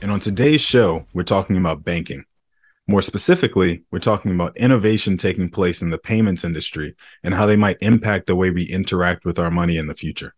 [0.00, 2.24] And on today's show, we're talking about banking.
[2.86, 7.56] More specifically, we're talking about innovation taking place in the payments industry and how they
[7.56, 10.34] might impact the way we interact with our money in the future.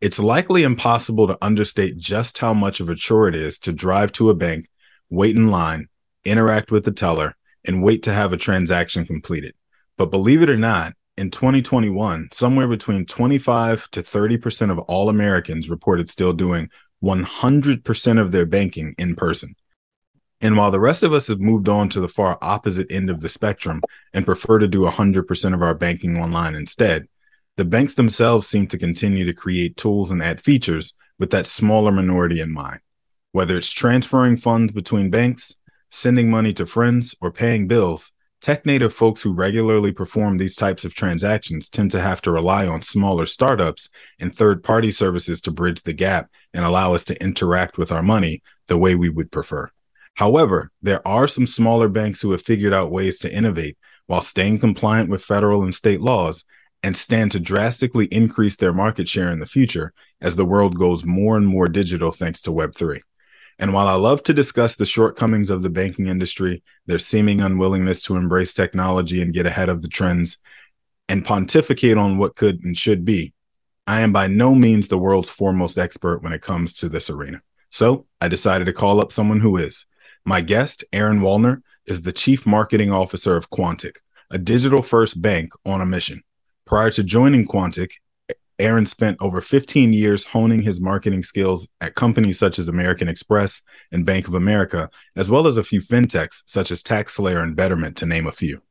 [0.00, 4.12] It's likely impossible to understate just how much of a chore it is to drive
[4.12, 4.68] to a bank,
[5.10, 5.88] wait in line,
[6.24, 9.54] interact with the teller, and wait to have a transaction completed.
[9.98, 15.68] But believe it or not, in 2021, somewhere between 25 to 30% of all Americans
[15.68, 16.70] reported still doing
[17.02, 19.54] 100% of their banking in person.
[20.40, 23.20] And while the rest of us have moved on to the far opposite end of
[23.20, 23.80] the spectrum
[24.12, 27.06] and prefer to do 100% of our banking online instead,
[27.56, 31.92] the banks themselves seem to continue to create tools and add features with that smaller
[31.92, 32.80] minority in mind.
[33.30, 35.54] Whether it's transferring funds between banks,
[35.90, 40.84] sending money to friends, or paying bills, Tech native folks who regularly perform these types
[40.84, 43.88] of transactions tend to have to rely on smaller startups
[44.18, 48.02] and third party services to bridge the gap and allow us to interact with our
[48.02, 49.70] money the way we would prefer.
[50.14, 54.58] However, there are some smaller banks who have figured out ways to innovate while staying
[54.58, 56.44] compliant with federal and state laws
[56.82, 61.04] and stand to drastically increase their market share in the future as the world goes
[61.04, 63.02] more and more digital thanks to Web3.
[63.62, 68.02] And while I love to discuss the shortcomings of the banking industry, their seeming unwillingness
[68.02, 70.38] to embrace technology and get ahead of the trends,
[71.08, 73.34] and pontificate on what could and should be,
[73.86, 77.40] I am by no means the world's foremost expert when it comes to this arena.
[77.70, 79.86] So I decided to call up someone who is.
[80.24, 85.52] My guest, Aaron Wallner, is the Chief Marketing Officer of Quontic, a digital first bank
[85.64, 86.24] on a mission.
[86.66, 87.92] Prior to joining Quontic,
[88.62, 93.60] Aaron spent over 15 years honing his marketing skills at companies such as American Express
[93.90, 97.96] and Bank of America, as well as a few fintechs such as TaxSlayer and Betterment,
[97.96, 98.62] to name a few.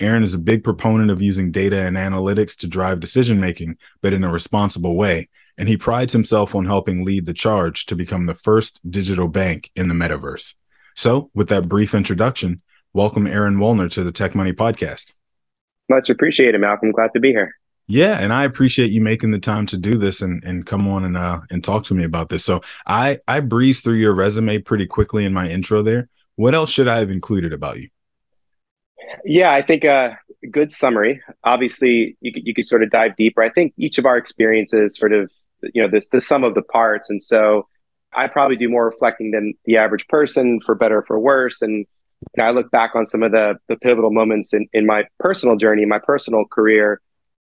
[0.00, 4.14] Aaron is a big proponent of using data and analytics to drive decision making, but
[4.14, 5.28] in a responsible way.
[5.58, 9.70] And he prides himself on helping lead the charge to become the first digital bank
[9.76, 10.54] in the metaverse.
[10.94, 12.62] So, with that brief introduction,
[12.94, 15.12] welcome Aaron Wallner to the Tech Money Podcast.
[15.90, 16.92] Much appreciated, Malcolm.
[16.92, 17.54] Glad to be here.
[17.86, 21.04] Yeah, and I appreciate you making the time to do this and and come on
[21.04, 22.44] and uh and talk to me about this.
[22.44, 26.08] So I I breezed through your resume pretty quickly in my intro there.
[26.36, 27.88] What else should I have included about you?
[29.24, 30.14] Yeah, I think a uh,
[30.50, 31.22] good summary.
[31.44, 33.42] Obviously, you could you could sort of dive deeper.
[33.42, 35.30] I think each of our experiences sort of
[35.74, 37.68] you know this the sum of the parts, and so
[38.14, 41.60] I probably do more reflecting than the average person, for better or for worse.
[41.60, 41.86] And
[42.36, 45.56] know, I look back on some of the the pivotal moments in in my personal
[45.56, 47.00] journey, my personal career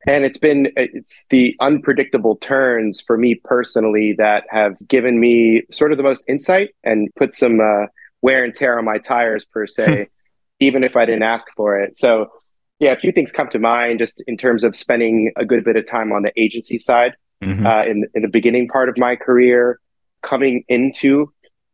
[0.06, 5.92] and it's been it's the unpredictable turns for me personally that have given me sort
[5.92, 7.86] of the most insight and put some uh,
[8.22, 10.08] wear and tear on my tires per se
[10.60, 12.30] even if i didn't ask for it so
[12.78, 15.76] yeah a few things come to mind just in terms of spending a good bit
[15.76, 17.66] of time on the agency side mm-hmm.
[17.66, 19.80] uh, in, in the beginning part of my career
[20.22, 21.32] coming into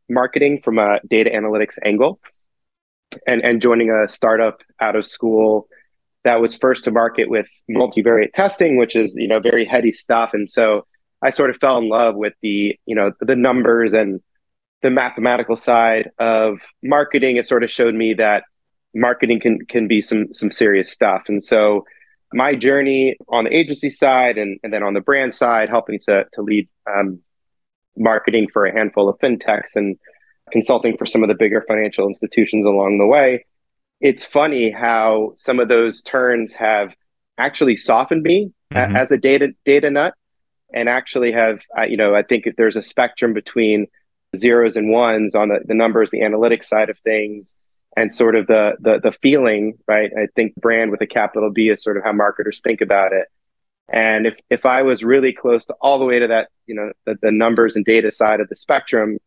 [0.08, 2.20] marketing from a data analytics angle
[3.26, 5.68] and and joining a startup out of school
[6.26, 10.30] that was first to market with multivariate testing, which is you know very heady stuff.
[10.34, 10.84] And so
[11.22, 14.20] I sort of fell in love with the you know the numbers and
[14.82, 17.36] the mathematical side of marketing.
[17.36, 18.42] It sort of showed me that
[18.92, 21.22] marketing can can be some some serious stuff.
[21.28, 21.84] And so
[22.32, 26.24] my journey on the agency side and, and then on the brand side, helping to,
[26.32, 27.20] to lead um,
[27.96, 29.96] marketing for a handful of fintechs and
[30.50, 33.46] consulting for some of the bigger financial institutions along the way.
[34.00, 36.94] It's funny how some of those turns have
[37.38, 38.96] actually softened me mm-hmm.
[38.96, 40.14] as a data data nut,
[40.72, 43.86] and actually have uh, you know I think if there's a spectrum between
[44.34, 47.54] zeros and ones on the, the numbers, the analytics side of things,
[47.96, 50.10] and sort of the the the feeling, right?
[50.16, 53.26] I think brand with a capital B is sort of how marketers think about it.
[53.88, 56.92] And if if I was really close to all the way to that, you know,
[57.06, 59.18] the, the numbers and data side of the spectrum,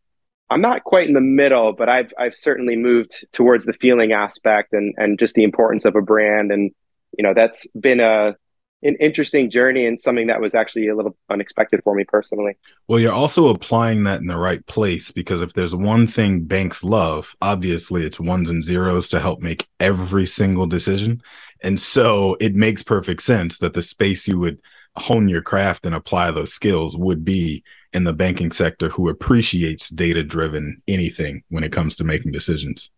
[0.50, 4.72] I'm not quite in the middle, but I've I've certainly moved towards the feeling aspect
[4.72, 6.50] and and just the importance of a brand.
[6.50, 6.72] And
[7.16, 8.36] you know, that's been a
[8.82, 12.56] an interesting journey and something that was actually a little unexpected for me personally.
[12.88, 16.82] Well, you're also applying that in the right place because if there's one thing banks
[16.82, 21.22] love, obviously it's ones and zeros to help make every single decision.
[21.62, 24.60] And so it makes perfect sense that the space you would
[24.96, 29.88] hone your craft and apply those skills would be in the banking sector who appreciates
[29.88, 32.90] data driven anything when it comes to making decisions.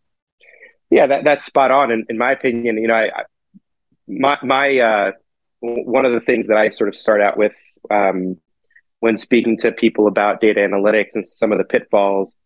[0.91, 1.91] Yeah, that, that's spot on.
[1.91, 3.23] In, in my opinion, you know, I, I
[4.09, 5.13] my, my, uh,
[5.61, 7.55] one of the things that I sort of start out with
[7.91, 8.37] um,
[9.01, 12.37] when speaking to people about data analytics and some of the pitfalls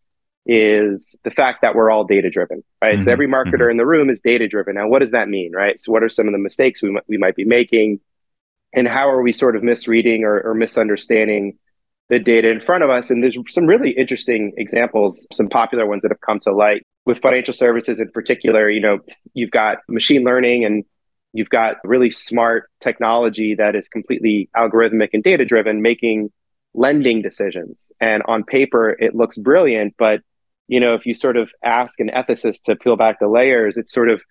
[0.45, 2.95] is the fact that we're all data driven, right?
[2.95, 3.03] Mm-hmm.
[3.03, 3.71] So every marketer mm-hmm.
[3.71, 4.75] in the room is data driven.
[4.75, 5.81] Now, what does that mean, right?
[5.81, 7.99] So, what are some of the mistakes we, we might be making?
[8.73, 11.57] And how are we sort of misreading or, or misunderstanding
[12.09, 13.09] the data in front of us?
[13.09, 17.19] And there's some really interesting examples, some popular ones that have come to light with
[17.19, 18.69] financial services in particular.
[18.69, 18.99] You know,
[19.33, 20.83] you've got machine learning and
[21.33, 26.31] you've got really smart technology that is completely algorithmic and data driven, making
[26.73, 27.91] lending decisions.
[27.99, 30.21] And on paper, it looks brilliant, but
[30.67, 33.93] you know, if you sort of ask an ethicist to peel back the layers, it's
[33.93, 34.21] sort of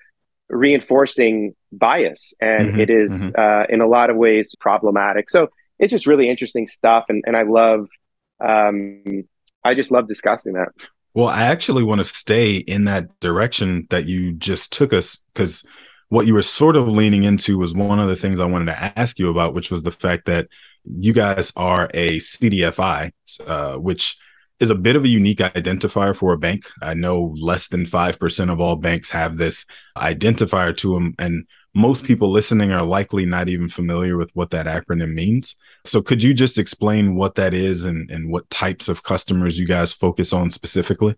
[0.48, 3.40] reinforcing bias, and mm-hmm, it is, mm-hmm.
[3.40, 5.31] uh, in a lot of ways problematic.
[5.31, 5.48] So
[5.78, 7.88] it's just really interesting stuff, and and I love,
[8.40, 9.25] um,
[9.64, 10.69] I just love discussing that.
[11.14, 15.64] Well, I actually want to stay in that direction that you just took us because
[16.08, 18.99] what you were sort of leaning into was one of the things I wanted to
[18.99, 20.49] ask you about, which was the fact that
[20.84, 23.12] you guys are a CDFI,
[23.46, 24.16] uh, which
[24.58, 26.64] is a bit of a unique identifier for a bank.
[26.82, 29.67] I know less than 5% of all banks have this
[29.97, 31.14] identifier to them.
[31.19, 35.56] And most people listening are likely not even familiar with what that acronym means.
[35.85, 39.67] So could you just explain what that is and, and what types of customers you
[39.67, 41.17] guys focus on specifically?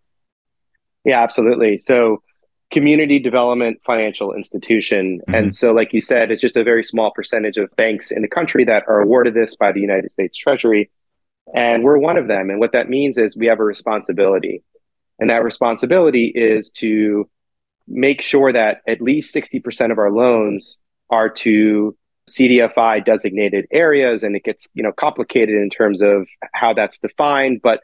[1.04, 1.78] Yeah, absolutely.
[1.78, 2.22] So
[2.70, 5.20] community development financial institution.
[5.20, 5.34] Mm-hmm.
[5.34, 8.28] And so, like you said, it's just a very small percentage of banks in the
[8.28, 10.90] country that are awarded this by the United States Treasury.
[11.54, 12.50] And we're one of them.
[12.50, 14.62] And what that means is we have a responsibility.
[15.18, 17.28] And that responsibility is to
[17.86, 20.78] make sure that at least 60% of our loans
[21.10, 21.96] are to
[22.28, 24.22] CDFI designated areas.
[24.22, 27.60] And it gets, you know, complicated in terms of how that's defined.
[27.62, 27.80] But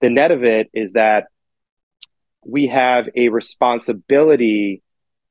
[0.00, 1.28] the net of it is that
[2.44, 4.82] we have a responsibility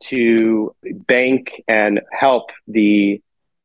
[0.06, 3.22] to bank and help the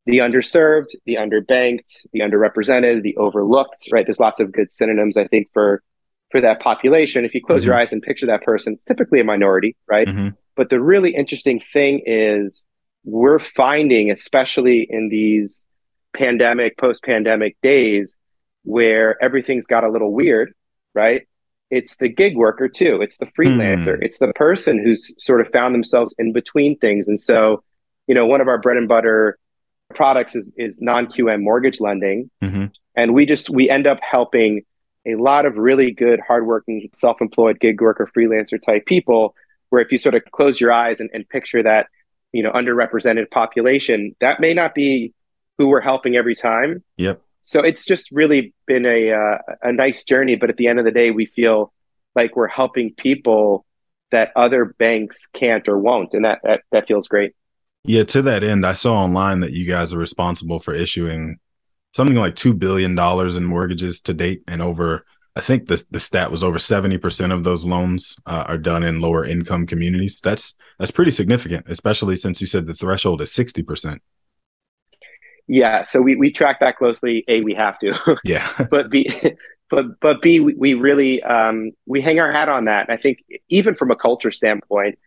[0.08, 4.06] the underserved, the underbanked, the underrepresented, the overlooked, right?
[4.06, 5.82] There's lots of good synonyms, I think, for
[6.30, 7.26] for that population.
[7.26, 7.68] If you close mm-hmm.
[7.68, 10.08] your eyes and picture that person, it's typically a minority, right?
[10.08, 10.28] Mm-hmm.
[10.56, 12.66] But the really interesting thing is
[13.04, 15.66] we're finding, especially in these
[16.14, 18.18] pandemic, post-pandemic days,
[18.64, 20.54] where everything's got a little weird,
[20.94, 21.28] right?
[21.70, 23.02] it's the gig worker too.
[23.02, 23.98] It's the freelancer.
[23.98, 24.02] Mm.
[24.02, 27.08] It's the person who's sort of found themselves in between things.
[27.08, 27.62] And so,
[28.06, 29.38] you know, one of our bread and butter
[29.94, 32.30] products is, is non-QM mortgage lending.
[32.42, 32.66] Mm-hmm.
[32.96, 34.62] And we just, we end up helping
[35.06, 39.34] a lot of really good, hardworking, self-employed gig worker, freelancer type people,
[39.70, 41.86] where if you sort of close your eyes and, and picture that,
[42.32, 45.14] you know, underrepresented population, that may not be
[45.56, 46.82] who we're helping every time.
[46.96, 50.36] Yep so it's just really been a uh, a nice journey.
[50.36, 51.72] But at the end of the day, we feel
[52.14, 53.64] like we're helping people
[54.10, 57.32] that other banks can't or won't, and that that that feels great.
[57.88, 61.38] Yeah, to that end, I saw online that you guys are responsible for issuing
[61.94, 65.98] something like two billion dollars in mortgages to date, and over I think the the
[65.98, 70.20] stat was over seventy percent of those loans uh, are done in lower income communities.
[70.20, 74.02] That's that's pretty significant, especially since you said the threshold is sixty percent.
[75.46, 77.24] Yeah, so we, we track that closely.
[77.26, 78.18] A, we have to.
[78.22, 78.66] Yeah.
[78.70, 79.10] but B,
[79.70, 82.90] but but B, we, we really um, we hang our hat on that.
[82.90, 84.98] I think even from a culture standpoint,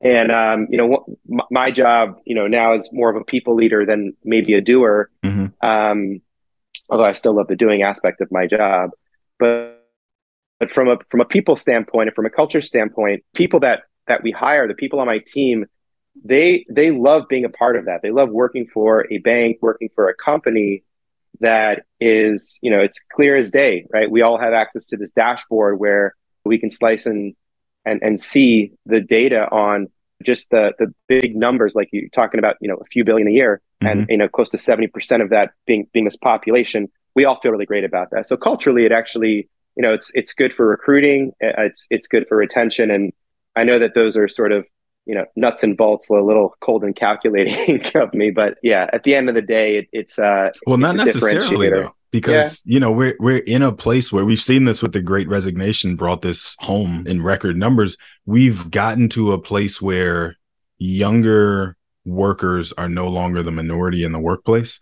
[0.00, 3.54] and um, you know, my, my, job, you know, now is more of a people
[3.54, 5.10] leader than maybe a doer.
[5.24, 5.66] Mm-hmm.
[5.66, 6.20] Um,
[6.88, 8.90] although I still love the doing aspect of my job,
[9.38, 9.74] but
[10.60, 14.22] but from a from a people standpoint and from a culture standpoint, people that that
[14.22, 15.66] we hire, the people on my team
[16.24, 18.02] they they love being a part of that.
[18.02, 20.84] They love working for a bank, working for a company
[21.40, 24.10] that is, you know, it's clear as day, right?
[24.10, 26.14] We all have access to this dashboard where
[26.44, 27.34] we can slice and
[27.84, 29.88] and and see the data on
[30.22, 33.32] just the the big numbers, like you're talking about, you know, a few billion a
[33.32, 34.00] year, mm-hmm.
[34.00, 36.88] and you know, close to seventy percent of that being being this population.
[37.14, 38.26] We all feel really great about that.
[38.26, 41.32] So culturally, it actually, you know, it's it's good for recruiting.
[41.40, 43.12] It's it's good for retention, and
[43.56, 44.66] I know that those are sort of
[45.06, 49.04] you know nuts and bolts a little cold and calculating of me but yeah at
[49.04, 52.74] the end of the day it, it's uh well not necessarily though because yeah.
[52.74, 55.96] you know we're we're in a place where we've seen this with the great resignation
[55.96, 57.96] brought this home in record numbers
[58.26, 60.36] we've gotten to a place where
[60.78, 64.78] younger workers are no longer the minority in the workplace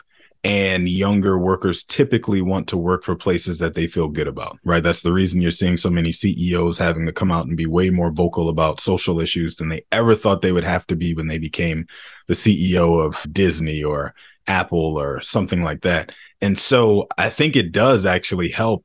[0.46, 4.82] and younger workers typically want to work for places that they feel good about, right?
[4.82, 7.90] That's the reason you're seeing so many CEOs having to come out and be way
[7.90, 11.26] more vocal about social issues than they ever thought they would have to be when
[11.26, 11.88] they became
[12.28, 14.14] the CEO of Disney or
[14.46, 16.14] Apple or something like that.
[16.40, 18.84] And so I think it does actually help,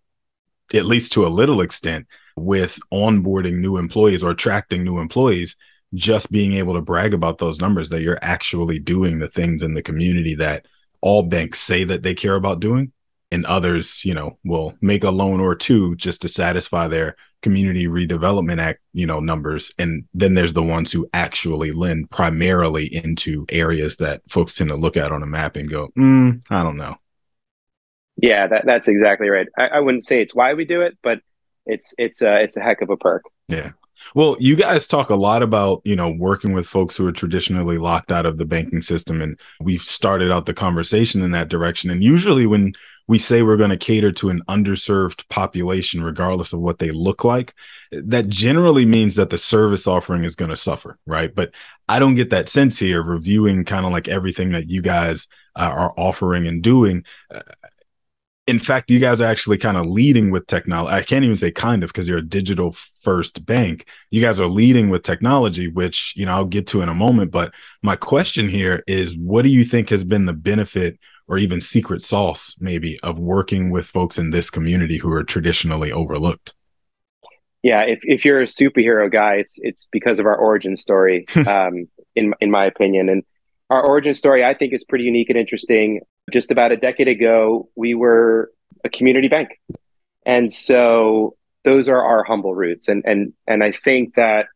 [0.74, 5.55] at least to a little extent, with onboarding new employees or attracting new employees
[5.93, 9.74] just being able to brag about those numbers that you're actually doing the things in
[9.74, 10.65] the community that
[11.01, 12.91] all banks say that they care about doing.
[13.34, 17.88] And others you know will make a loan or two just to satisfy their community
[17.88, 19.72] redevelopment act you know numbers.
[19.79, 24.75] And then there's the ones who actually lend primarily into areas that folks tend to
[24.75, 26.98] look at on a map and go mm, i don't know
[28.18, 31.20] yeah that, that's exactly right I, I wouldn't say it's why we do it but
[31.65, 33.72] it's it's a it's a heck of a perk yeah
[34.15, 37.77] well, you guys talk a lot about, you know, working with folks who are traditionally
[37.77, 39.22] locked out of the banking system.
[39.22, 41.89] And we've started out the conversation in that direction.
[41.91, 42.74] And usually when
[43.08, 47.24] we say we're going to cater to an underserved population, regardless of what they look
[47.24, 47.53] like,
[47.91, 51.34] that generally means that the service offering is going to suffer, right?
[51.34, 51.53] But
[51.89, 55.63] I don't get that sense here, reviewing kind of like everything that you guys uh,
[55.74, 57.03] are offering and doing.
[57.34, 57.41] Uh,
[58.51, 60.93] in fact, you guys are actually kind of leading with technology.
[60.93, 63.88] I can't even say kind of because you're a digital first bank.
[64.10, 67.31] You guys are leading with technology, which, you know, I'll get to in a moment.
[67.31, 71.62] But my question here is what do you think has been the benefit or even
[71.62, 76.53] secret sauce, maybe, of working with folks in this community who are traditionally overlooked?
[77.63, 81.88] Yeah, if, if you're a superhero guy, it's it's because of our origin story, um,
[82.17, 83.08] in in my opinion.
[83.08, 83.24] And
[83.72, 86.01] our origin story, I think, is pretty unique and interesting.
[86.30, 88.51] Just about a decade ago, we were
[88.84, 89.60] a community bank.
[90.25, 92.90] And so those are our humble roots.
[92.90, 94.48] And and and I think that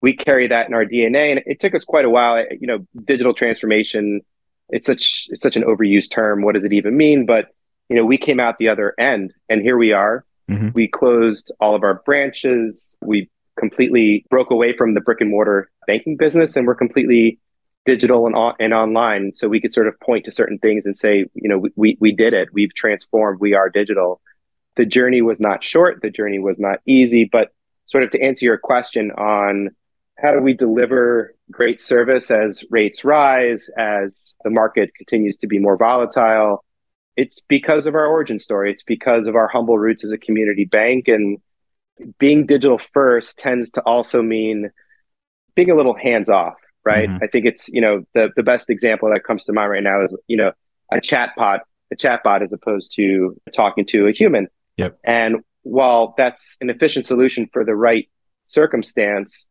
[0.00, 1.32] we carry that in our DNA.
[1.32, 2.44] And it took us quite a while.
[2.50, 4.22] You know, digital transformation,
[4.70, 6.42] it's such it's such an overused term.
[6.42, 7.26] What does it even mean?
[7.26, 7.48] But
[7.90, 10.24] you know, we came out the other end and here we are.
[10.50, 10.70] Mm-hmm.
[10.72, 12.96] We closed all of our branches.
[13.02, 17.38] We completely broke away from the brick and mortar banking business and we're completely
[17.84, 21.24] digital and, and online so we could sort of point to certain things and say
[21.34, 22.48] you know we, we did it.
[22.52, 23.40] We've transformed.
[23.40, 24.20] We are digital.
[24.76, 26.00] The journey was not short.
[26.00, 27.28] The journey was not easy.
[27.30, 27.48] But
[27.86, 29.70] sort of to answer your question on
[30.18, 35.58] how do we deliver great service as rates rise as the market continues to be
[35.58, 36.64] more volatile
[37.16, 38.70] it's because of our origin story.
[38.70, 41.08] It's because of our humble roots as a community bank.
[41.08, 41.38] And
[42.18, 44.70] being digital first tends to also mean
[45.54, 47.08] being a little hands off right?
[47.08, 47.24] Mm-hmm.
[47.24, 50.02] I think it's you know the the best example that comes to mind right now
[50.02, 50.52] is you know
[50.92, 51.60] a chatbot,
[51.92, 54.48] a chatbot as opposed to talking to a human.
[54.76, 54.98] Yep.
[55.04, 58.08] And while that's an efficient solution for the right
[58.44, 59.46] circumstance,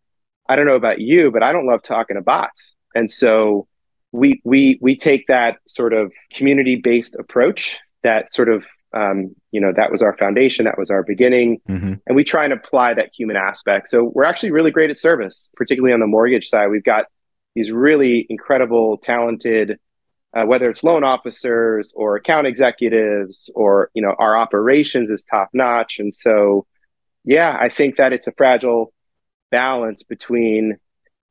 [0.50, 2.76] I don't know about you, but I don't love talking to bots.
[2.94, 3.68] And so
[4.12, 9.62] we we we take that sort of community based approach that sort of um, you
[9.62, 11.94] know that was our foundation that was our beginning mm-hmm.
[12.06, 15.50] and we try and apply that human aspect so we're actually really great at service
[15.56, 17.06] particularly on the mortgage side we've got
[17.56, 19.80] these really incredible, talented,
[20.36, 25.50] uh, whether it's loan officers or account executives or you know our operations is top
[25.54, 26.00] notch.
[26.00, 26.66] And so,
[27.26, 28.94] yeah, I think that it's a fragile
[29.52, 30.78] balance between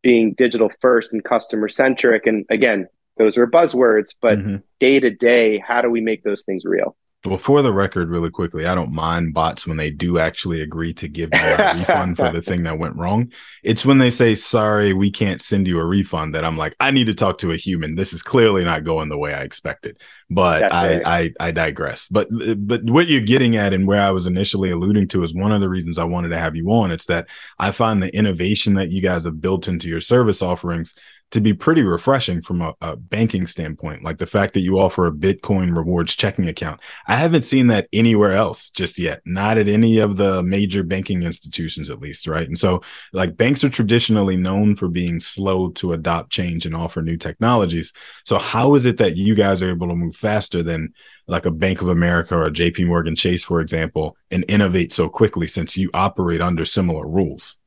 [0.03, 2.27] being digital first and customer centric.
[2.27, 2.87] And again,
[3.17, 4.39] those are buzzwords, but
[4.81, 6.97] day to day, how do we make those things real?
[7.27, 10.95] Well, for the record, really quickly, I don't mind bots when they do actually agree
[10.95, 13.31] to give me a refund for the thing that went wrong.
[13.63, 16.91] It's when they say, sorry, we can't send you a refund that I'm like, I
[16.91, 17.95] need to talk to a human.
[17.95, 20.01] This is clearly not going the way I expected.
[20.31, 22.09] But I, I, I digress.
[22.09, 25.53] But but what you're getting at and where I was initially alluding to is one
[25.53, 26.91] of the reasons I wanted to have you on.
[26.91, 30.95] It's that I find the innovation that you guys have built into your service offerings
[31.31, 34.03] to be pretty refreshing from a, a, banking standpoint.
[34.03, 36.81] Like the fact that you offer a Bitcoin rewards checking account.
[37.07, 41.23] I haven't seen that anywhere else just yet, not at any of the major banking
[41.23, 42.27] institutions, at least.
[42.27, 42.47] Right.
[42.47, 42.83] And so,
[43.13, 47.93] like, banks are traditionally known for being slow to adopt change and offer new technologies.
[48.25, 50.93] So, how is it that you guys are able to move faster than
[51.29, 55.47] like a Bank of America or JP Morgan Chase, for example, and innovate so quickly
[55.47, 57.60] since you operate under similar rules?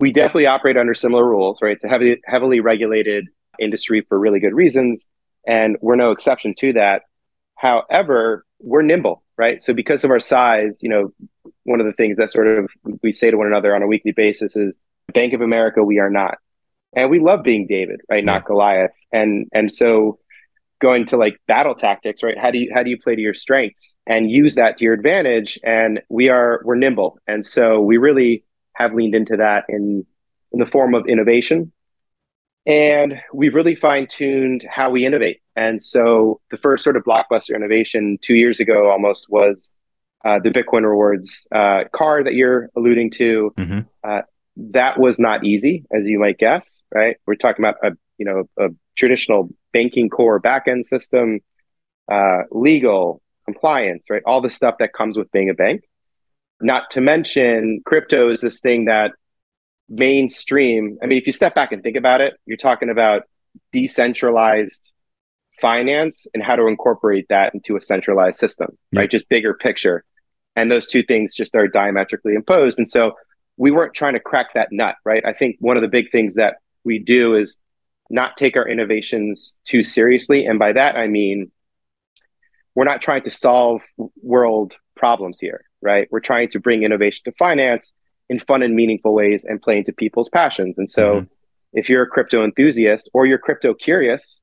[0.00, 1.72] We definitely operate under similar rules, right?
[1.72, 3.26] It's a heavily heavily regulated
[3.58, 5.06] industry for really good reasons,
[5.46, 7.02] and we're no exception to that.
[7.56, 9.62] However, we're nimble, right?
[9.62, 11.12] So because of our size, you know,
[11.64, 12.68] one of the things that sort of
[13.02, 14.74] we say to one another on a weekly basis is
[15.12, 16.38] Bank of America, we are not.
[16.94, 18.24] And we love being David, right?
[18.24, 18.32] Yeah.
[18.32, 18.92] Not Goliath.
[19.12, 20.18] And and so
[20.80, 22.38] going to like battle tactics, right?
[22.38, 24.94] How do you how do you play to your strengths and use that to your
[24.94, 25.58] advantage?
[25.64, 27.18] And we are we're nimble.
[27.26, 28.44] And so we really
[28.78, 30.06] have leaned into that in
[30.52, 31.72] in the form of innovation.
[32.66, 35.40] And we've really fine tuned how we innovate.
[35.56, 39.72] And so the first sort of blockbuster innovation two years ago almost was
[40.24, 43.52] uh, the Bitcoin rewards uh, card that you're alluding to.
[43.56, 43.80] Mm-hmm.
[44.04, 44.22] Uh,
[44.56, 47.16] that was not easy, as you might guess, right?
[47.26, 51.40] We're talking about a you know a traditional banking core backend system,
[52.10, 54.22] uh, legal compliance, right?
[54.26, 55.84] All the stuff that comes with being a bank.
[56.60, 59.12] Not to mention, crypto is this thing that
[59.88, 60.98] mainstream.
[61.02, 63.22] I mean, if you step back and think about it, you're talking about
[63.72, 64.92] decentralized
[65.60, 69.00] finance and how to incorporate that into a centralized system, yeah.
[69.00, 69.10] right?
[69.10, 70.04] Just bigger picture.
[70.56, 72.78] And those two things just are diametrically imposed.
[72.78, 73.14] And so
[73.56, 75.24] we weren't trying to crack that nut, right?
[75.24, 77.58] I think one of the big things that we do is
[78.10, 80.46] not take our innovations too seriously.
[80.46, 81.50] And by that, I mean,
[82.74, 83.82] we're not trying to solve
[84.22, 86.08] world problems here right?
[86.10, 87.92] We're trying to bring innovation to finance
[88.28, 90.78] in fun and meaningful ways and play into people's passions.
[90.78, 91.26] And so, mm-hmm.
[91.72, 94.42] if you're a crypto enthusiast or you're crypto curious,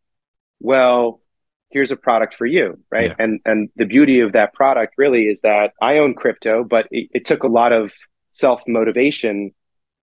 [0.60, 1.22] well,
[1.70, 3.10] here's a product for you, right?
[3.10, 3.16] Yeah.
[3.20, 7.10] And and the beauty of that product really is that I own crypto, but it,
[7.14, 7.92] it took a lot of
[8.32, 9.52] self motivation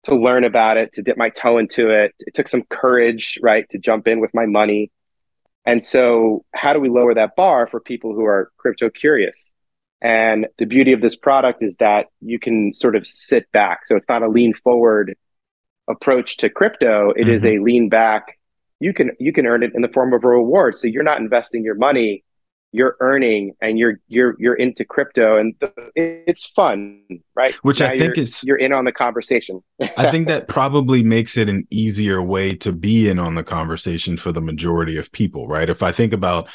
[0.05, 2.15] to learn about it, to dip my toe into it.
[2.21, 4.91] It took some courage, right, to jump in with my money.
[5.65, 9.53] And so, how do we lower that bar for people who are crypto curious?
[10.03, 13.87] And the beauty of this product is that you can sort of sit back.
[13.87, 15.15] So it's not a lean forward
[15.89, 17.11] approach to crypto.
[17.11, 17.31] It mm-hmm.
[17.31, 18.39] is a lean back.
[18.81, 20.77] You can you can earn it in the form of a reward.
[20.77, 22.25] So you're not investing your money,
[22.73, 25.55] you're earning and you're you're you're into crypto and
[25.95, 27.03] it's fun,
[27.37, 27.55] right?
[27.57, 29.63] Which now I think is you're in on the conversation.
[29.81, 34.17] I think that probably makes it an easier way to be in on the conversation
[34.17, 35.69] for the majority of people, right?
[35.69, 36.49] If I think about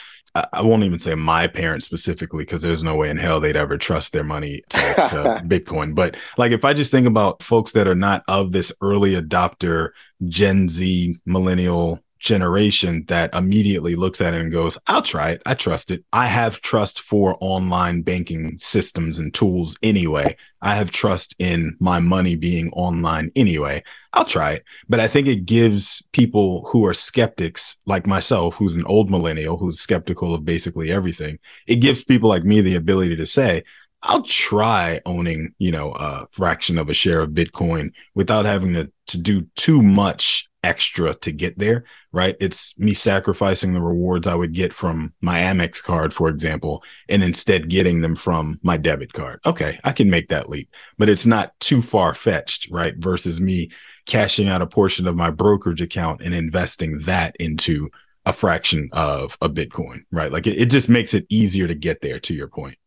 [0.53, 3.77] I won't even say my parents specifically because there's no way in hell they'd ever
[3.77, 5.95] trust their money to, to Bitcoin.
[5.95, 9.89] But like if I just think about folks that are not of this early adopter
[10.27, 15.41] Gen Z millennial generation that immediately looks at it and goes, I'll try it.
[15.45, 16.03] I trust it.
[16.11, 20.35] I have trust for online banking systems and tools anyway.
[20.61, 23.83] I have trust in my money being online anyway.
[24.13, 24.63] I'll try it.
[24.89, 29.57] But I think it gives people who are skeptics like myself, who's an old millennial,
[29.57, 33.63] who's skeptical of basically everything, it gives people like me the ability to say,
[34.03, 38.91] I'll try owning, you know, a fraction of a share of Bitcoin without having to,
[39.07, 42.35] to do too much extra to get there, right?
[42.41, 47.23] It's me sacrificing the rewards I would get from my Amex card, for example, and
[47.23, 49.39] instead getting them from my debit card.
[49.45, 52.95] Okay, I can make that leap, but it's not too far fetched, right?
[52.97, 53.69] Versus me
[54.05, 57.89] cashing out a portion of my brokerage account and investing that into
[58.25, 60.33] a fraction of a Bitcoin, right?
[60.33, 62.77] Like it, it just makes it easier to get there to your point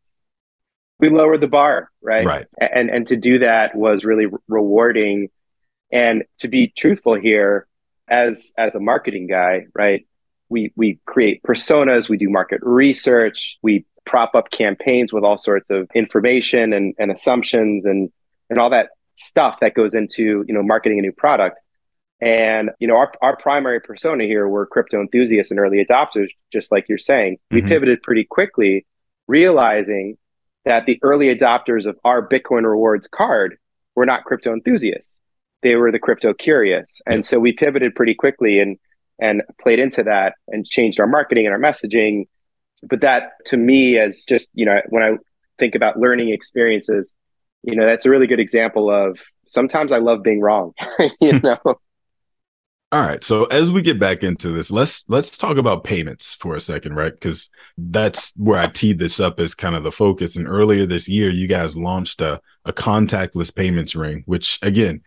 [0.99, 5.31] we lowered the bar right right and and to do that was really rewarding
[5.91, 7.67] and to be truthful here
[8.11, 10.07] as as a marketing guy, right?
[10.49, 15.71] We we create personas, we do market research, we prop up campaigns with all sorts
[15.71, 18.11] of information and, and assumptions and
[18.51, 21.61] and all that stuff that goes into you know marketing a new product.
[22.21, 26.73] And you know our our primary persona here were crypto enthusiasts and early adopters, just
[26.73, 27.39] like you're saying.
[27.51, 27.69] We mm-hmm.
[27.69, 28.87] pivoted pretty quickly,
[29.29, 30.19] realizing
[30.65, 33.57] that the early adopters of our Bitcoin rewards card
[33.95, 35.19] were not crypto enthusiasts
[35.63, 37.01] they were the crypto curious.
[37.07, 38.79] And so we pivoted pretty quickly and
[39.21, 42.27] and played into that and changed our marketing and our messaging.
[42.89, 45.17] But that to me as just, you know, when I
[45.59, 47.13] think about learning experiences,
[47.63, 50.73] you know, that's a really good example of sometimes I love being wrong,
[51.21, 51.47] you hmm.
[51.47, 51.61] know.
[52.93, 53.23] All right.
[53.23, 56.97] So as we get back into this, let's let's talk about payments for a second,
[56.97, 57.13] right?
[57.13, 60.35] Because that's where I teed this up as kind of the focus.
[60.35, 65.03] And earlier this year, you guys launched a, a contactless payments ring, which again,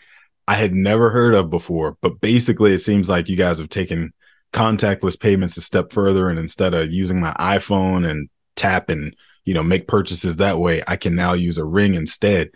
[0.47, 4.13] I had never heard of before, but basically it seems like you guys have taken
[4.51, 9.53] contactless payments a step further and instead of using my iPhone and tap and you
[9.53, 12.49] know make purchases that way, I can now use a ring instead.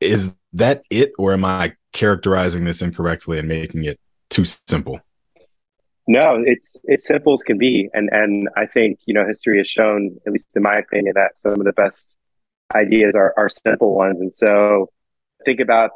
[0.00, 3.98] Is that it or am I characterizing this incorrectly and making it
[4.30, 5.00] too simple?
[6.06, 9.68] No, it's it's simple as can be, and and I think you know history has
[9.68, 12.02] shown, at least in my opinion, that some of the best
[12.74, 14.18] ideas are are simple ones.
[14.18, 14.90] And so,
[15.44, 15.90] think about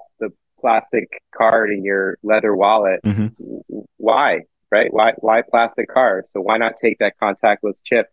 [0.63, 3.01] plastic card in your leather wallet.
[3.05, 3.81] Mm-hmm.
[3.99, 4.91] Why, right?
[4.91, 6.25] Why why plastic card?
[6.29, 8.07] So why not take that contactless chip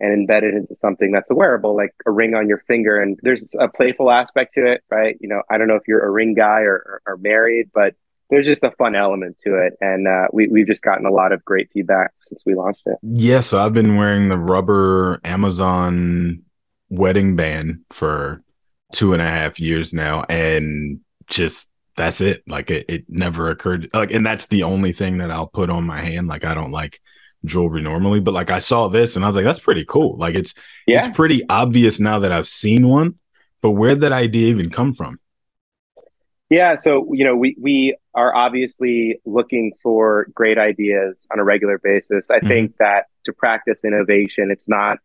[0.00, 3.00] and embed it into something that's a wearable, like a ring on your finger?
[3.00, 5.16] And there's a playful aspect to it, right?
[5.20, 7.94] You know, I don't know if you're a ring guy or, or, or married, but
[8.30, 11.32] there's just a fun element to it, and uh, we we've just gotten a lot
[11.32, 12.96] of great feedback since we launched it.
[13.02, 16.42] Yeah, so I've been wearing the rubber Amazon
[16.88, 18.42] wedding band for
[18.92, 22.42] two and a half years now, and just that's it.
[22.46, 23.88] Like it, it never occurred.
[23.94, 26.28] Like, and that's the only thing that I'll put on my hand.
[26.28, 27.00] Like I don't like
[27.44, 30.16] jewelry normally, but like I saw this and I was like, that's pretty cool.
[30.16, 30.54] Like it's
[30.86, 30.98] yeah.
[30.98, 33.18] it's pretty obvious now that I've seen one.
[33.60, 35.18] But where did that idea even come from?
[36.50, 41.78] Yeah, so you know, we we are obviously looking for great ideas on a regular
[41.78, 42.30] basis.
[42.30, 42.48] I mm-hmm.
[42.48, 44.98] think that to practice innovation, it's not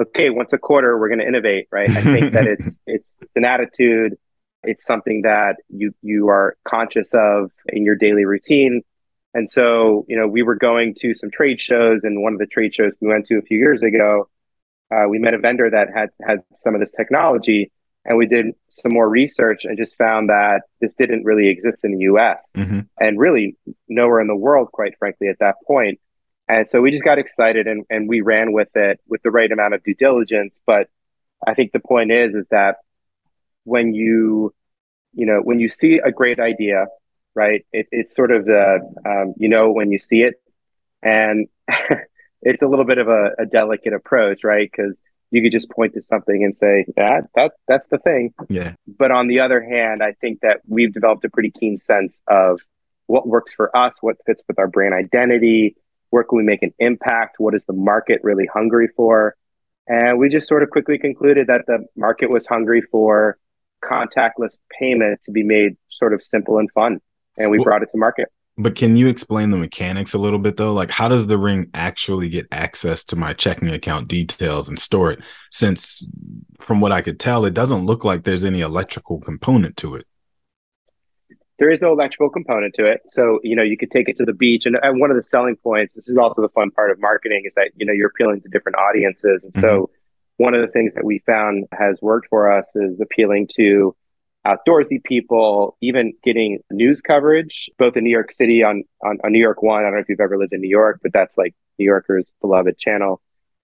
[0.00, 0.30] okay.
[0.30, 1.88] Once a quarter, we're going to innovate, right?
[1.88, 4.16] I think that it's it's an attitude.
[4.64, 8.82] It's something that you you are conscious of in your daily routine.
[9.34, 12.46] And so, you know, we were going to some trade shows, and one of the
[12.46, 14.28] trade shows we went to a few years ago,
[14.90, 17.70] uh, we met a vendor that had had some of this technology
[18.04, 21.92] and we did some more research and just found that this didn't really exist in
[21.92, 22.80] the US mm-hmm.
[22.98, 23.56] and really
[23.88, 26.00] nowhere in the world, quite frankly, at that point.
[26.48, 29.50] And so we just got excited and, and we ran with it with the right
[29.50, 30.60] amount of due diligence.
[30.66, 30.88] But
[31.46, 32.78] I think the point is, is that
[33.64, 34.54] when you,
[35.14, 36.86] you know, when you see a great idea,
[37.34, 40.34] right, it, it's sort of the, um, you know, when you see it
[41.02, 41.48] and
[42.42, 44.70] it's a little bit of a, a delicate approach, right?
[44.70, 44.96] Because
[45.30, 48.34] you could just point to something and say that that that's the thing.
[48.48, 48.74] Yeah.
[48.86, 52.60] But on the other hand, I think that we've developed a pretty keen sense of
[53.06, 55.76] what works for us, what fits with our brand identity,
[56.10, 59.34] where can we make an impact, what is the market really hungry for,
[59.86, 63.38] and we just sort of quickly concluded that the market was hungry for
[63.84, 67.00] contactless payment to be made sort of simple and fun,
[67.38, 68.28] and we well, brought it to market.
[68.58, 70.74] But can you explain the mechanics a little bit though?
[70.74, 75.10] Like, how does the ring actually get access to my checking account details and store
[75.12, 75.20] it?
[75.50, 76.10] Since,
[76.58, 80.04] from what I could tell, it doesn't look like there's any electrical component to it.
[81.58, 83.00] There is no electrical component to it.
[83.08, 84.66] So, you know, you could take it to the beach.
[84.66, 87.44] And, and one of the selling points, this is also the fun part of marketing,
[87.46, 89.44] is that, you know, you're appealing to different audiences.
[89.44, 89.60] And mm-hmm.
[89.60, 89.90] so,
[90.36, 93.94] one of the things that we found has worked for us is appealing to
[94.46, 99.38] outdoorsy people, even getting news coverage, both in New York City on, on, on, New
[99.38, 99.80] York One.
[99.80, 102.30] I don't know if you've ever lived in New York, but that's like New Yorkers'
[102.40, 103.20] beloved channel,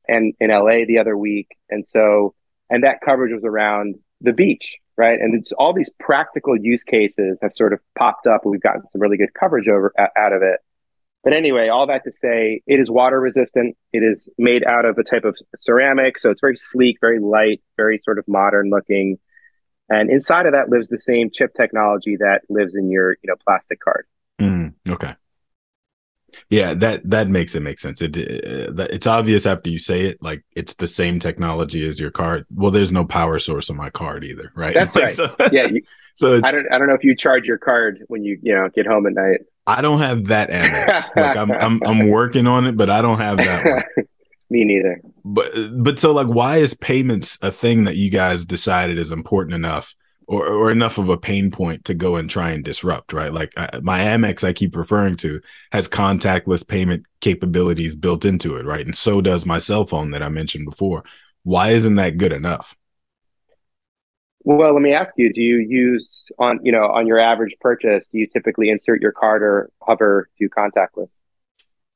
[0.07, 1.49] and in LA the other week.
[1.69, 2.35] And so,
[2.71, 5.19] and that coverage was around the beach, right?
[5.19, 8.89] And it's all these practical use cases have sort of popped up, and we've gotten
[8.91, 10.61] some really good coverage over out of it.
[11.25, 13.77] But anyway, all that to say, it is water resistant.
[13.93, 17.61] It is made out of a type of ceramic, so it's very sleek, very light,
[17.77, 19.19] very sort of modern looking
[19.91, 23.37] and inside of that lives the same chip technology that lives in your, you know,
[23.45, 24.07] plastic card.
[24.39, 25.15] Mm, okay.
[26.51, 28.01] Yeah, that that makes it make sense.
[28.03, 32.11] It uh, it's obvious after you say it, like it's the same technology as your
[32.11, 32.47] card.
[32.55, 34.75] Well, there's no power source on my card either, right?
[34.75, 35.13] That's like, right.
[35.13, 35.67] So, yeah.
[35.67, 35.81] You,
[36.15, 38.69] so I don't I don't know if you charge your card when you you know
[38.69, 39.41] get home at night.
[39.69, 41.15] I don't have that Amex.
[41.15, 44.07] like I'm I'm I'm working on it, but I don't have that one.
[44.51, 45.01] Me neither.
[45.25, 49.55] But but so like why is payments a thing that you guys decided is important
[49.55, 49.95] enough
[50.27, 53.33] or or enough of a pain point to go and try and disrupt, right?
[53.33, 58.65] Like I, my Amex I keep referring to has contactless payment capabilities built into it,
[58.65, 58.85] right?
[58.85, 61.05] And so does my cell phone that I mentioned before.
[61.43, 62.75] Why isn't that good enough?
[64.45, 68.07] Well, let me ask you, do you use on, you know, on your average purchase,
[68.11, 71.11] do you typically insert your card or hover to contactless?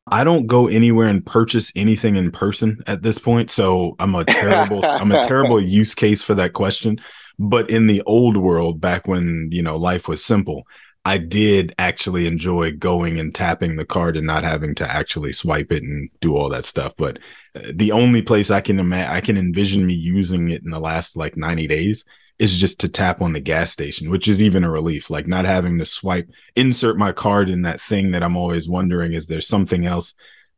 [0.08, 3.50] I don't go anywhere and purchase anything in person at this point.
[3.50, 7.00] So I'm a terrible, I'm a terrible use case for that question.
[7.38, 10.64] But in the old world, back when, you know, life was simple,
[11.04, 15.72] I did actually enjoy going and tapping the card and not having to actually swipe
[15.72, 16.94] it and do all that stuff.
[16.96, 17.18] But
[17.56, 20.78] uh, the only place I can imagine, I can envision me using it in the
[20.78, 22.04] last like 90 days
[22.42, 25.44] is just to tap on the gas station, which is even a relief, like not
[25.44, 29.40] having to swipe, insert my card in that thing that I'm always wondering is there
[29.40, 30.12] something else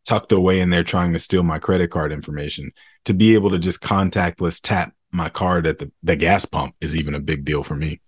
[0.07, 2.73] tucked away in there trying to steal my credit card information?
[3.05, 6.97] To be able to just contactless tap my card at the, the gas pump is
[6.97, 8.01] even a big deal for me.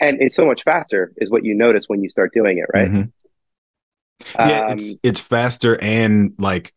[0.00, 2.90] and it's so much faster is what you notice when you start doing it right
[2.90, 4.48] mm-hmm.
[4.48, 6.72] yeah um, it's it's faster and like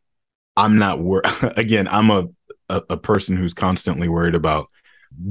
[0.55, 1.23] i'm not wor-
[1.55, 2.27] again i'm a,
[2.69, 4.67] a a person who's constantly worried about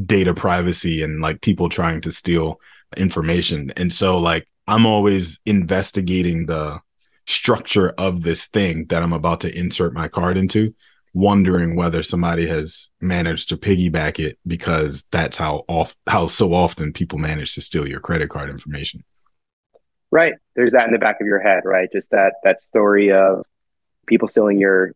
[0.04, 2.60] data privacy and like people trying to steal
[2.96, 6.80] information and so like i'm always investigating the
[7.26, 10.72] structure of this thing that i'm about to insert my card into
[11.16, 16.92] wondering whether somebody has managed to piggyback it because that's how off how so often
[16.92, 19.02] people manage to steal your credit card information.
[20.10, 20.34] Right.
[20.56, 21.88] There's that in the back of your head, right?
[21.90, 23.46] Just that that story of
[24.06, 24.92] people stealing your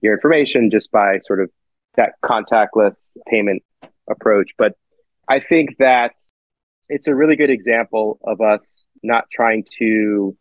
[0.00, 1.48] your information just by sort of
[1.96, 3.62] that contactless payment
[4.10, 4.52] approach.
[4.58, 4.72] But
[5.28, 6.12] I think that
[6.88, 10.36] it's a really good example of us not trying to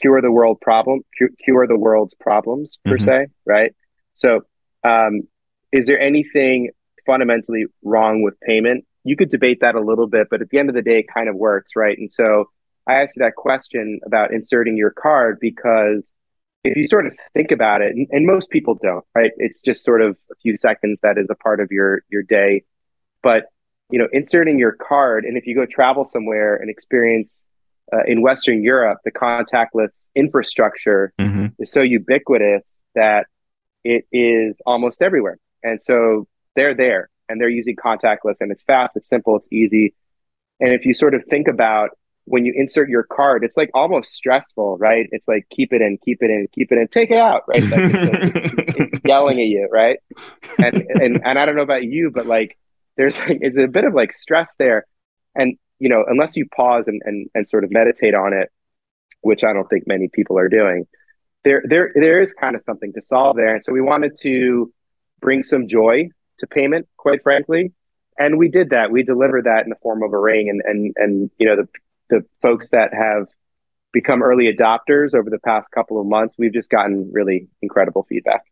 [0.00, 1.00] cure the world problem,
[1.44, 3.04] cure the world's problems per mm-hmm.
[3.04, 3.74] se, right?
[4.14, 4.42] So,
[4.84, 5.22] um,
[5.72, 6.70] is there anything
[7.04, 8.84] fundamentally wrong with payment?
[9.04, 11.06] You could debate that a little bit, but at the end of the day, it
[11.12, 11.98] kind of works, right?
[11.98, 12.46] And so,
[12.86, 16.10] I asked you that question about inserting your card because
[16.64, 19.30] if you sort of think about it, and, and most people don't, right?
[19.36, 22.64] It's just sort of a few seconds that is a part of your your day,
[23.22, 23.46] but
[23.90, 27.46] you know, inserting your card, and if you go travel somewhere and experience
[27.92, 31.46] uh, in Western Europe, the contactless infrastructure mm-hmm.
[31.58, 33.26] is so ubiquitous that
[33.84, 35.38] it is almost everywhere.
[35.62, 39.94] And so they're there and they're using contactless and it's fast, it's simple, it's easy.
[40.60, 41.90] And if you sort of think about
[42.28, 45.06] when you insert your card, it's like almost stressful, right?
[45.10, 47.62] It's like keep it in, keep it in, keep it in, take it out, right?
[47.62, 49.98] Like it's, it's, it's, yelling at you, right?
[50.58, 52.58] And, and and I don't know about you, but like
[52.96, 54.86] there's like it's a bit of like stress there,
[55.34, 58.50] and you know unless you pause and and, and sort of meditate on it,
[59.22, 60.86] which I don't think many people are doing,
[61.44, 63.54] there there there is kind of something to solve there.
[63.54, 64.72] And so we wanted to
[65.20, 67.72] bring some joy to payment, quite frankly.
[68.18, 68.90] And we did that.
[68.90, 71.68] We delivered that in the form of a ring and and and you know the
[72.10, 73.28] the folks that have
[73.92, 78.42] become early adopters over the past couple of months, we've just gotten really incredible feedback.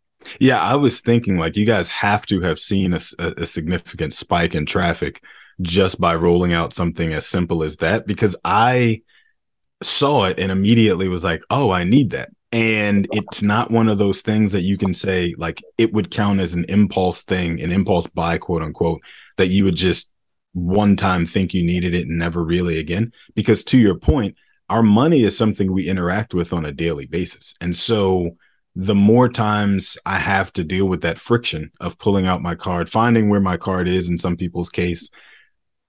[0.40, 4.54] Yeah, I was thinking like you guys have to have seen a, a, significant spike
[4.54, 5.22] in traffic
[5.60, 9.02] just by rolling out something as simple as that because I
[9.82, 13.98] saw it and immediately was like, "Oh, I need that." and it's not one of
[13.98, 17.72] those things that you can say like it would count as an impulse thing an
[17.72, 19.00] impulse buy quote unquote
[19.36, 20.12] that you would just
[20.56, 24.36] one time think you needed it and never really again because to your point
[24.68, 28.30] our money is something we interact with on a daily basis and so
[28.74, 32.88] the more times i have to deal with that friction of pulling out my card
[32.88, 35.10] finding where my card is in some people's case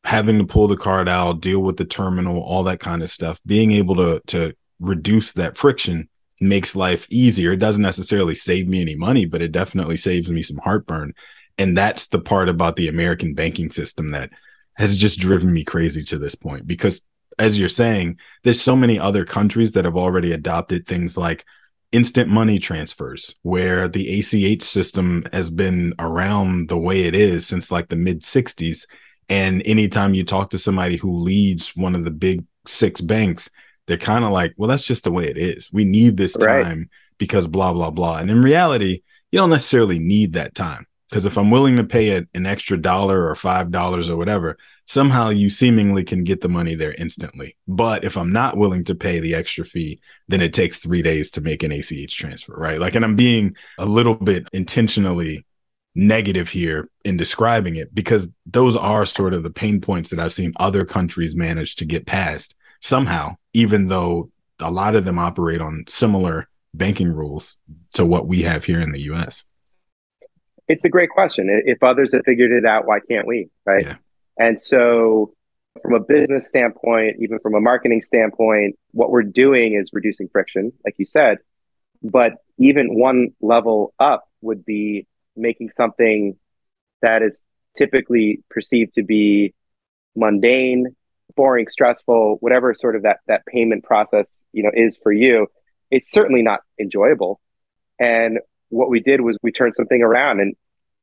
[0.04, 3.40] having to pull the card out deal with the terminal all that kind of stuff
[3.46, 7.54] being able to to reduce that friction makes life easier.
[7.54, 11.14] It doesn't necessarily save me any money, but it definitely saves me some heartburn.
[11.58, 14.30] And that's the part about the American banking system that
[14.78, 17.04] has just driven me crazy to this point because
[17.40, 21.46] as you're saying, there's so many other countries that have already adopted things like
[21.92, 27.72] instant money transfers, where the ACH system has been around the way it is since
[27.72, 28.86] like the mid 60s.
[29.30, 33.50] And anytime you talk to somebody who leads one of the big six banks,
[33.86, 35.70] they're kind of like, well, that's just the way it is.
[35.72, 38.18] We need this time because blah, blah, blah.
[38.18, 40.88] And in reality, you don't necessarily need that time.
[41.10, 44.58] Because if I'm willing to pay a, an extra dollar or five dollars or whatever,
[44.86, 47.56] somehow you seemingly can get the money there instantly.
[47.68, 51.32] But if I'm not willing to pay the extra fee, then it takes three days
[51.32, 52.80] to make an ACH transfer, right?
[52.80, 55.46] Like, and I'm being a little bit intentionally
[55.96, 60.34] negative here in describing it because those are sort of the pain points that I've
[60.34, 65.60] seen other countries manage to get past somehow, even though a lot of them operate
[65.60, 67.58] on similar banking rules
[67.94, 69.46] to what we have here in the US?
[70.68, 71.48] It's a great question.
[71.66, 73.50] If others have figured it out, why can't we?
[73.66, 73.86] Right.
[73.86, 73.96] Yeah.
[74.38, 75.34] And so,
[75.82, 80.74] from a business standpoint, even from a marketing standpoint, what we're doing is reducing friction,
[80.84, 81.38] like you said.
[82.04, 86.36] But even one level up would be making something
[87.02, 87.42] that is
[87.78, 89.54] typically perceived to be
[90.16, 90.96] mundane
[91.38, 95.48] boring, stressful, whatever sort of that that payment process you know is for you,
[95.90, 97.40] it's certainly not enjoyable.
[97.98, 100.56] And what we did was we turned something around and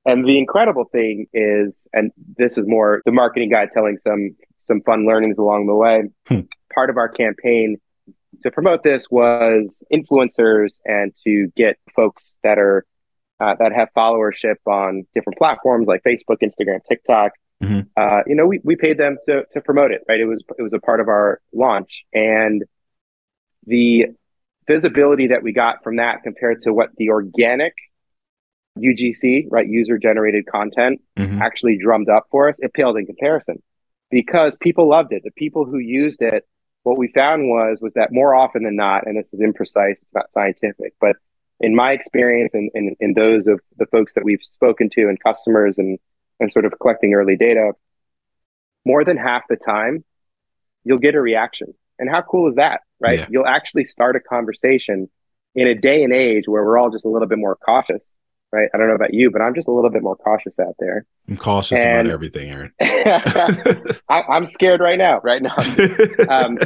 [0.07, 4.83] and the incredible thing is, and this is more the marketing guy telling some some
[4.83, 6.03] fun learnings along the way.
[6.29, 6.41] Hmm.
[6.75, 7.79] Part of our campaign
[8.43, 12.85] to promote this was influencers and to get folks that are
[13.41, 17.81] uh, that have followership on different platforms like Facebook, Instagram, TikTok mm-hmm.
[17.97, 20.21] uh, you know, we, we paid them to, to promote it, right?
[20.21, 22.65] It was, it was a part of our launch and
[23.67, 24.07] the
[24.67, 27.75] visibility that we got from that compared to what the organic
[28.79, 31.41] UGC, right, user generated content mm-hmm.
[31.41, 33.63] actually drummed up for us, it paled in comparison.
[34.11, 35.23] because people loved it.
[35.25, 36.47] The people who used it,
[36.83, 40.15] what we found was was that more often than not, and this is imprecise, it's
[40.15, 41.17] not scientific, but
[41.61, 45.09] in my experience and in, in, in those of the folks that we've spoken to
[45.09, 45.99] and customers and
[46.41, 47.73] and sort of collecting early data,
[48.85, 50.05] more than half the time,
[50.85, 51.75] you'll get a reaction.
[51.99, 53.19] And how cool is that, right?
[53.21, 53.27] Yeah.
[53.31, 55.11] You'll actually start a conversation
[55.55, 58.03] in a day and age where we're all just a little bit more cautious,
[58.51, 58.69] right?
[58.75, 61.05] I don't know about you, but I'm just a little bit more cautious out there.
[61.29, 62.73] I'm cautious and, about everything, Aaron.
[62.81, 65.57] I, am scared right now, right now.
[66.29, 66.59] Um,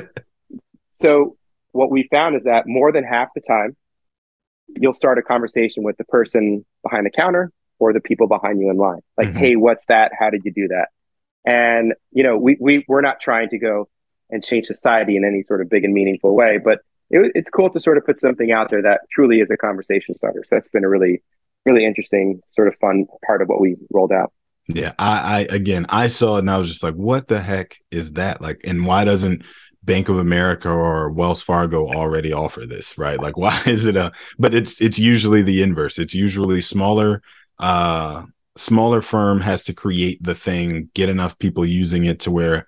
[0.92, 1.36] so
[1.72, 3.76] what we found is that more than half the time,
[4.76, 8.70] you'll start a conversation with the person behind the counter or the people behind you
[8.70, 9.00] in line.
[9.16, 9.38] Like, mm-hmm.
[9.38, 10.12] hey, what's that?
[10.18, 10.88] How did you do that?
[11.44, 13.88] And you know, we we we're not trying to go
[14.30, 17.70] and change society in any sort of big and meaningful way, but it, it's cool
[17.70, 20.44] to sort of put something out there that truly is a conversation starter.
[20.46, 21.22] So that's been a really
[21.66, 24.32] really interesting sort of fun part of what we rolled out.
[24.68, 27.78] Yeah, I, I again I saw it and I was just like, what the heck
[27.90, 28.40] is that?
[28.40, 29.44] Like, and why doesn't
[29.82, 33.20] Bank of America or Wells Fargo already offer this, right?
[33.20, 35.98] Like why is it a but it's it's usually the inverse.
[35.98, 37.22] It's usually smaller
[37.58, 38.24] uh
[38.56, 42.66] smaller firm has to create the thing, get enough people using it to where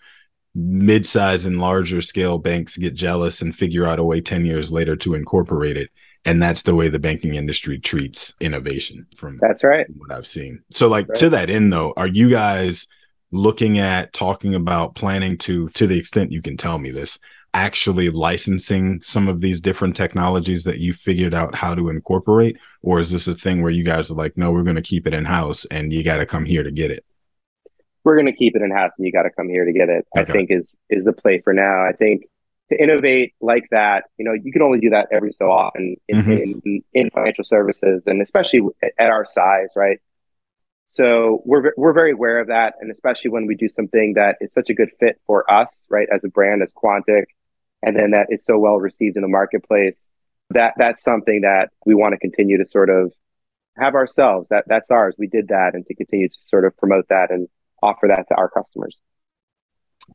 [0.61, 4.97] mid-size and larger scale banks get jealous and figure out a way 10 years later
[4.97, 5.91] to incorporate it.
[6.25, 9.87] And that's the way the banking industry treats innovation from That's right.
[9.97, 10.63] what I've seen.
[10.71, 11.19] So like right.
[11.19, 12.87] to that end though, are you guys
[13.31, 17.19] looking at talking about planning to to the extent you can tell me this
[17.55, 22.99] actually licensing some of these different technologies that you figured out how to incorporate or
[22.99, 25.15] is this a thing where you guys are like no we're going to keep it
[25.15, 27.05] in house and you got to come here to get it
[28.05, 29.89] we're going to keep it in house and you got to come here to get
[29.89, 30.31] it okay.
[30.31, 32.23] i think is is the play for now i think
[32.71, 36.17] to innovate like that you know you can only do that every so often in,
[36.19, 36.59] mm-hmm.
[36.65, 39.99] in, in financial services and especially at our size right
[40.91, 44.53] so we're we're very aware of that, and especially when we do something that is
[44.53, 47.27] such a good fit for us, right, as a brand, as Quontic,
[47.81, 50.09] and then that is so well received in the marketplace.
[50.51, 53.13] That that's something that we want to continue to sort of
[53.79, 54.49] have ourselves.
[54.51, 55.15] That that's ours.
[55.17, 57.47] We did that, and to continue to sort of promote that and
[57.83, 58.97] offer that to our customers.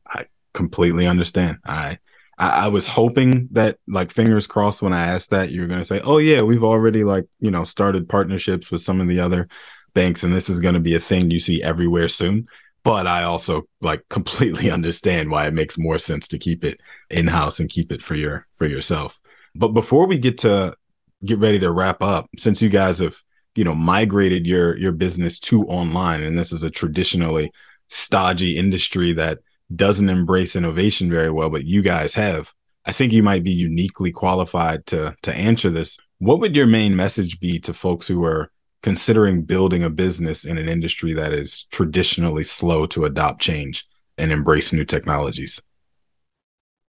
[0.06, 1.58] I completely understand.
[1.64, 1.98] I
[2.38, 5.80] I, I, was hoping that like fingers crossed when I asked that you were going
[5.80, 9.20] to say, "Oh yeah, we've already like you know started partnerships with some of the
[9.20, 9.48] other
[9.96, 12.46] banks and this is going to be a thing you see everywhere soon
[12.84, 16.78] but i also like completely understand why it makes more sense to keep it
[17.10, 19.18] in house and keep it for your for yourself
[19.54, 20.76] but before we get to
[21.24, 23.16] get ready to wrap up since you guys have
[23.56, 27.50] you know migrated your your business to online and this is a traditionally
[27.88, 29.38] stodgy industry that
[29.74, 32.52] doesn't embrace innovation very well but you guys have
[32.84, 36.96] i think you might be uniquely qualified to to answer this what would your main
[36.96, 38.50] message be to folks who are
[38.82, 43.84] considering building a business in an industry that is traditionally slow to adopt change
[44.16, 45.60] and embrace new technologies?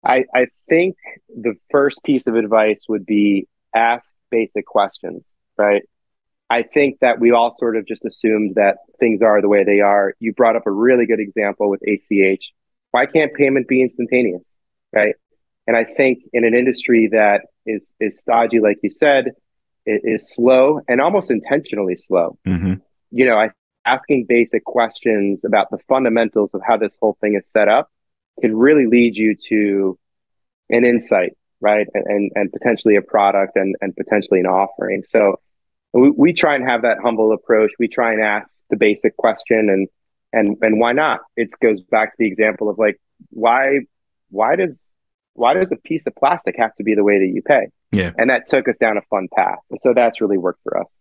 [0.05, 0.95] I, I think
[1.27, 5.81] the first piece of advice would be ask basic questions, right?
[6.49, 9.81] I think that we all sort of just assumed that things are the way they
[9.81, 10.15] are.
[10.19, 12.43] You brought up a really good example with ACH.
[12.91, 14.43] Why can't payment be instantaneous,
[14.91, 15.15] right?
[15.67, 19.25] And I think in an industry that is is stodgy, like you said,
[19.85, 22.39] is slow and almost intentionally slow.
[22.47, 22.75] Mm-hmm.
[23.11, 23.51] You know, I
[23.85, 27.89] asking basic questions about the fundamentals of how this whole thing is set up
[28.41, 29.97] can really lead you to
[30.69, 31.87] an insight, right?
[31.93, 35.03] And and, and potentially a product and and potentially an offering.
[35.07, 35.39] So
[35.93, 37.71] we, we try and have that humble approach.
[37.79, 39.87] We try and ask the basic question and
[40.31, 41.21] and and why not?
[41.35, 42.99] It goes back to the example of like
[43.29, 43.79] why
[44.29, 44.81] why does
[45.33, 47.67] why does a piece of plastic have to be the way that you pay?
[47.91, 48.11] Yeah.
[48.17, 49.59] And that took us down a fun path.
[49.71, 50.99] And so that's really worked for us.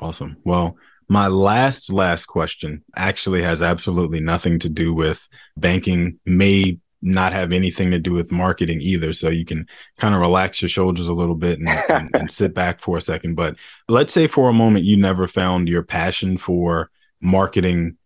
[0.00, 0.36] Awesome.
[0.44, 0.76] Well,
[1.08, 7.52] my last last question actually has absolutely nothing to do with banking, may not have
[7.52, 9.12] anything to do with marketing either.
[9.12, 9.66] So you can
[9.96, 13.02] kind of relax your shoulders a little bit and, and, and sit back for a
[13.02, 13.34] second.
[13.34, 13.56] But
[13.88, 16.90] let's say for a moment you never found your passion for
[17.20, 17.96] marketing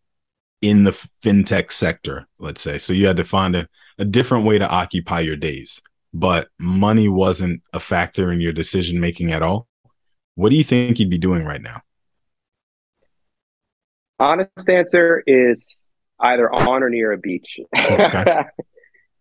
[0.63, 2.79] in the fintech sector, let's say.
[2.79, 3.67] So you had to find a,
[3.99, 5.81] a different way to occupy your days
[6.13, 9.69] but money wasn't a factor in your decision making at all,
[10.35, 11.83] what do you think you'd be doing right now?
[14.19, 17.59] Honest answer is either on or near a beach.
[17.75, 18.25] Okay.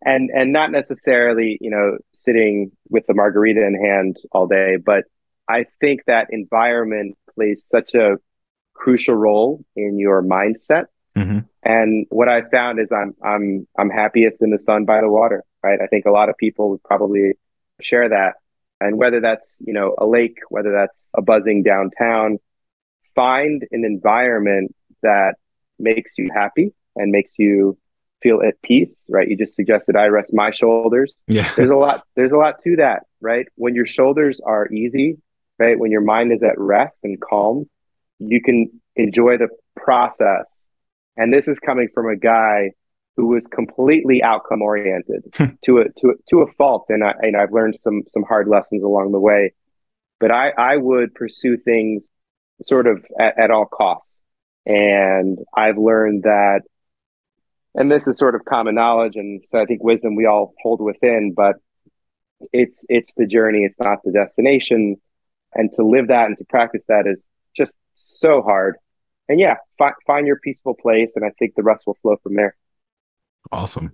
[0.03, 5.05] and and not necessarily, you know, sitting with the margarita in hand all day, but
[5.47, 8.17] I think that environment plays such a
[8.73, 10.85] crucial role in your mindset.
[11.17, 11.39] Mm-hmm.
[11.63, 15.43] And what I found is I'm I'm I'm happiest in the sun by the water
[15.63, 15.79] right?
[15.81, 17.33] I think a lot of people would probably
[17.81, 18.35] share that.
[18.81, 22.37] And whether that's, you know, a lake, whether that's a buzzing downtown,
[23.13, 25.35] find an environment that
[25.77, 27.77] makes you happy and makes you
[28.21, 29.27] feel at peace, right?
[29.27, 31.13] You just suggested I rest my shoulders.
[31.27, 31.51] Yeah.
[31.55, 33.47] There's a lot there's a lot to that, right?
[33.55, 35.17] When your shoulders are easy,
[35.57, 35.77] right?
[35.77, 37.69] When your mind is at rest and calm,
[38.19, 40.63] you can enjoy the process.
[41.17, 42.71] And this is coming from a guy
[43.15, 45.45] who was completely outcome oriented hmm.
[45.65, 48.47] to a to a, to a fault and I and I've learned some some hard
[48.47, 49.53] lessons along the way.
[50.19, 52.09] But I I would pursue things
[52.63, 54.23] sort of at, at all costs.
[54.65, 56.61] And I've learned that
[57.79, 60.79] and this is sort of common knowledge and so i think wisdom we all hold
[60.81, 61.55] within but
[62.53, 64.97] it's it's the journey it's not the destination.
[65.55, 67.27] And to live that and to practice that is
[67.57, 68.75] just so hard.
[69.27, 72.35] And yeah fi- find your peaceful place and i think the rest will flow from
[72.35, 72.55] there.
[73.51, 73.93] Awesome.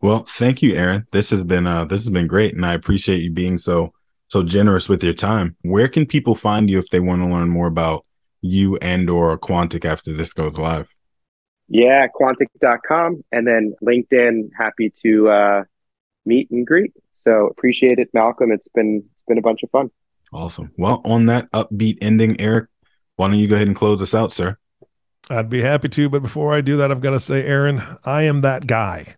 [0.00, 1.06] Well thank you aaron.
[1.12, 3.92] This has been uh this has been great and i appreciate you being so
[4.28, 5.56] so generous with your time.
[5.62, 8.04] Where can people find you if they want to learn more about
[8.40, 10.95] you and or Quontic after this goes live
[11.68, 14.50] yeah, quontic.com and then LinkedIn.
[14.56, 15.64] Happy to uh,
[16.24, 16.92] meet and greet.
[17.12, 18.52] So appreciate it, Malcolm.
[18.52, 19.90] It's been it's been a bunch of fun.
[20.32, 20.72] Awesome.
[20.76, 22.68] Well, on that upbeat ending, Eric,
[23.16, 24.58] why don't you go ahead and close us out, sir?
[25.30, 28.22] I'd be happy to, but before I do that, I've got to say, Aaron, I
[28.22, 29.16] am that guy.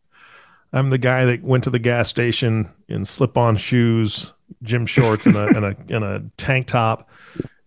[0.72, 4.32] I'm the guy that went to the gas station in slip-on shoes,
[4.62, 7.07] gym shorts, and a and a and a tank top,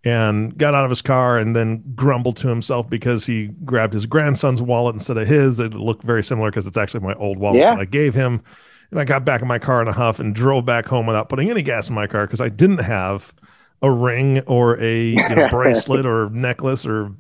[0.04, 4.06] and got out of his car and then grumbled to himself because he grabbed his
[4.06, 5.60] grandson's wallet instead of his.
[5.60, 7.76] It looked very similar because it's actually my old wallet Yeah.
[7.76, 8.42] that I gave him.
[8.90, 11.30] And I got back in my car in a huff and drove back home without
[11.30, 13.34] putting any gas in my car because I didn't have
[13.84, 17.12] a ring or a you know, bracelet or necklace or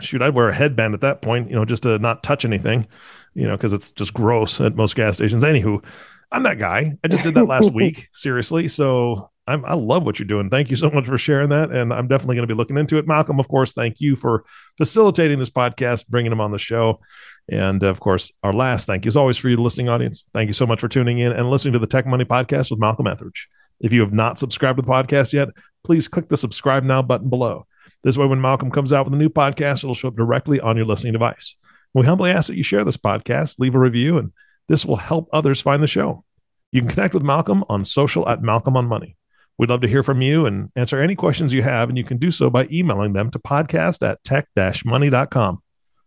[0.00, 2.86] shoot, I'd wear a headband at that point, you know, just to not touch anything,
[3.34, 5.42] you know, because it's just gross at most gas stations.
[5.42, 5.84] Anywho,
[6.32, 6.96] I'm that guy.
[7.04, 8.68] I just did that last week, seriously.
[8.68, 10.50] So I'm, I love what you're doing.
[10.50, 11.70] Thank you so much for sharing that.
[11.70, 13.06] And I'm definitely going to be looking into it.
[13.06, 14.44] Malcolm, of course, thank you for
[14.76, 17.00] facilitating this podcast, bringing him on the show.
[17.48, 20.24] And of course, our last thank you is always for you, listening audience.
[20.32, 22.80] Thank you so much for tuning in and listening to the Tech Money Podcast with
[22.80, 23.48] Malcolm Etheridge.
[23.80, 25.48] If you have not subscribed to the podcast yet,
[25.84, 27.66] please click the subscribe now button below.
[28.02, 30.76] This way, when Malcolm comes out with a new podcast, it'll show up directly on
[30.76, 31.56] your listening device.
[31.94, 34.32] We humbly ask that you share this podcast, leave a review, and
[34.68, 36.24] this will help others find the show.
[36.72, 39.16] You can connect with Malcolm on social at Malcolm on Money.
[39.58, 42.18] We'd love to hear from you and answer any questions you have, and you can
[42.18, 45.62] do so by emailing them to podcast at tech-money.com.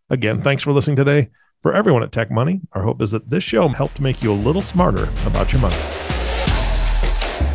[0.10, 1.30] Again, thanks for listening today.
[1.62, 4.34] For everyone at Tech Money, our hope is that this show helped make you a
[4.34, 5.76] little smarter about your money.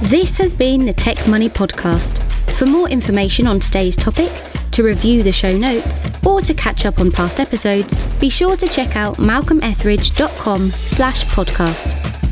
[0.02, 2.22] This has been the Tech Money Podcast.
[2.52, 4.30] For more information on today's topic,
[4.72, 8.66] to review the show notes, or to catch up on past episodes, be sure to
[8.66, 12.23] check out malcolmetheridge.com slash podcast.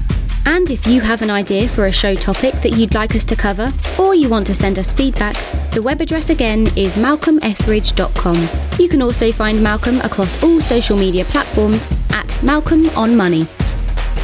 [0.44, 3.36] And if you have an idea for a show topic that you'd like us to
[3.36, 5.36] cover, or you want to send us feedback,
[5.72, 8.78] the web address again is malcolmetheridge.com.
[8.78, 13.46] You can also find Malcolm across all social media platforms at Malcolm on Money.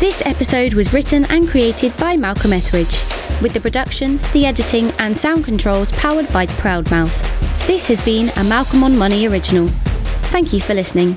[0.01, 3.03] This episode was written and created by Malcolm Etheridge,
[3.41, 7.67] with the production, the editing, and sound controls powered by Proudmouth.
[7.67, 9.67] This has been a Malcolm on Money original.
[10.31, 11.17] Thank you for listening.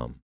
[0.00, 0.14] com.